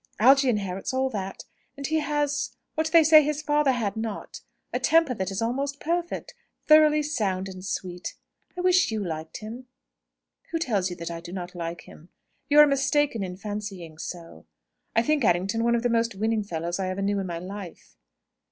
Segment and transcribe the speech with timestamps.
[0.19, 1.43] Algy inherits all that.
[1.77, 4.41] And he has what they say his father had not
[4.73, 6.33] a temper that is almost perfect,
[6.65, 8.15] thoroughly sound and sweet.
[8.57, 9.67] I wish you liked him."
[10.49, 12.09] "Who tells you that I do not like him?
[12.49, 14.47] You are mistaken in fancying so.
[14.95, 17.95] I think Errington one of the most winning fellows I ever knew in my life."